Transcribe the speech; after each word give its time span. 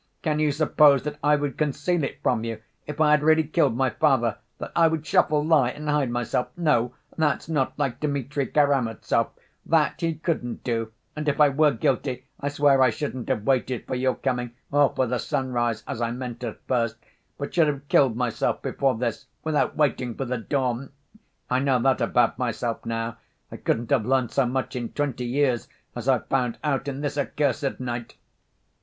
Can 0.23 0.39
you 0.39 0.51
suppose 0.51 1.03
that 1.03 1.19
I 1.23 1.35
would 1.35 1.59
conceal 1.59 2.03
it 2.03 2.23
from 2.23 2.43
you, 2.43 2.59
if 2.87 2.99
I 2.99 3.11
had 3.11 3.21
really 3.21 3.43
killed 3.43 3.77
my 3.77 3.91
father, 3.91 4.39
that 4.57 4.71
I 4.75 4.87
would 4.87 5.05
shuffle, 5.05 5.45
lie, 5.45 5.69
and 5.69 5.87
hide 5.87 6.09
myself? 6.09 6.47
No, 6.57 6.95
that's 7.15 7.47
not 7.47 7.77
like 7.77 7.99
Dmitri 7.99 8.47
Karamazov, 8.47 9.29
that 9.67 10.01
he 10.01 10.15
couldn't 10.15 10.63
do, 10.63 10.91
and 11.15 11.29
if 11.29 11.39
I 11.39 11.49
were 11.49 11.69
guilty, 11.73 12.25
I 12.39 12.49
swear 12.49 12.81
I 12.81 12.89
shouldn't 12.89 13.29
have 13.29 13.43
waited 13.45 13.85
for 13.85 13.93
your 13.93 14.15
coming, 14.15 14.53
or 14.71 14.91
for 14.95 15.05
the 15.05 15.19
sunrise 15.19 15.83
as 15.87 16.01
I 16.01 16.09
meant 16.09 16.43
at 16.43 16.57
first, 16.67 16.95
but 17.37 17.53
should 17.53 17.67
have 17.67 17.87
killed 17.87 18.15
myself 18.15 18.63
before 18.63 18.95
this, 18.97 19.27
without 19.43 19.77
waiting 19.77 20.15
for 20.15 20.25
the 20.25 20.39
dawn! 20.39 20.89
I 21.47 21.59
know 21.59 21.77
that 21.79 22.01
about 22.01 22.39
myself 22.39 22.87
now. 22.87 23.17
I 23.51 23.57
couldn't 23.57 23.91
have 23.91 24.07
learnt 24.07 24.31
so 24.31 24.47
much 24.47 24.75
in 24.75 24.93
twenty 24.93 25.25
years 25.27 25.67
as 25.95 26.09
I've 26.09 26.25
found 26.25 26.57
out 26.63 26.87
in 26.87 27.01
this 27.01 27.19
accursed 27.19 27.79
night!... 27.79 28.15